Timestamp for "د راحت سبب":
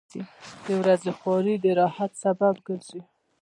1.63-2.55